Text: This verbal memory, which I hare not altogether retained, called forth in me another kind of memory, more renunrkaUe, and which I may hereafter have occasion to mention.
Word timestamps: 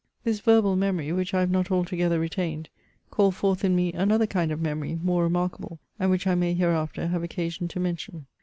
This 0.23 0.39
verbal 0.39 0.75
memory, 0.75 1.11
which 1.11 1.31
I 1.31 1.41
hare 1.41 1.47
not 1.47 1.69
altogether 1.69 2.19
retained, 2.19 2.69
called 3.11 3.35
forth 3.35 3.63
in 3.63 3.75
me 3.75 3.93
another 3.93 4.25
kind 4.25 4.51
of 4.51 4.59
memory, 4.59 4.97
more 5.03 5.29
renunrkaUe, 5.29 5.77
and 5.99 6.09
which 6.09 6.25
I 6.25 6.33
may 6.33 6.55
hereafter 6.55 7.09
have 7.09 7.21
occasion 7.21 7.67
to 7.67 7.79
mention. 7.79 8.25